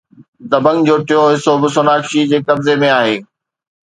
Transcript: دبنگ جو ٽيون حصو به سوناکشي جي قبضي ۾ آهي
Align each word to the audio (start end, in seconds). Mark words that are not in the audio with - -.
دبنگ 0.51 0.79
جو 0.87 0.95
ٽيون 1.07 1.25
حصو 1.31 1.53
به 1.61 1.69
سوناکشي 1.75 2.21
جي 2.29 2.37
قبضي 2.47 2.75
۾ 2.83 2.89
آهي 2.99 3.15